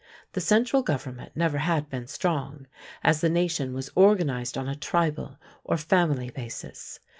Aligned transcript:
The 0.31 0.41
central 0.41 0.81
government 0.81 1.33
never 1.35 1.59
had 1.59 1.87
been 1.87 2.07
strong, 2.07 2.65
as 3.03 3.21
the 3.21 3.29
nation 3.29 3.71
was 3.71 3.91
organized 3.93 4.57
on 4.57 4.67
a 4.67 4.73
tribal 4.73 5.37
or 5.63 5.77
family 5.77 6.31
basis. 6.31 6.99